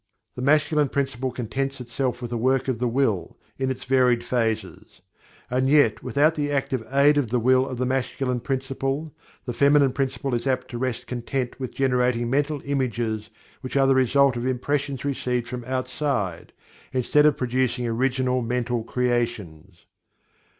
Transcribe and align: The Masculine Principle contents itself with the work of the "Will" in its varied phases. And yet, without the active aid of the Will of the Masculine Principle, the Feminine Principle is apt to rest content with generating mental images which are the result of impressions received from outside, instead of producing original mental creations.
The 0.33 0.41
Masculine 0.41 0.89
Principle 0.89 1.29
contents 1.31 1.79
itself 1.79 2.23
with 2.23 2.31
the 2.31 2.37
work 2.39 2.67
of 2.67 2.79
the 2.79 2.87
"Will" 2.87 3.37
in 3.59 3.69
its 3.69 3.83
varied 3.83 4.23
phases. 4.23 5.01
And 5.47 5.69
yet, 5.69 6.01
without 6.01 6.33
the 6.33 6.51
active 6.51 6.83
aid 6.91 7.19
of 7.19 7.29
the 7.29 7.39
Will 7.39 7.67
of 7.67 7.77
the 7.77 7.85
Masculine 7.85 8.39
Principle, 8.39 9.13
the 9.45 9.53
Feminine 9.53 9.93
Principle 9.93 10.33
is 10.33 10.47
apt 10.47 10.69
to 10.71 10.79
rest 10.79 11.05
content 11.05 11.59
with 11.59 11.71
generating 11.75 12.31
mental 12.31 12.63
images 12.65 13.29
which 13.61 13.77
are 13.77 13.85
the 13.85 13.93
result 13.93 14.35
of 14.35 14.47
impressions 14.47 15.05
received 15.05 15.47
from 15.47 15.63
outside, 15.65 16.51
instead 16.91 17.27
of 17.27 17.37
producing 17.37 17.85
original 17.85 18.41
mental 18.41 18.83
creations. 18.83 19.85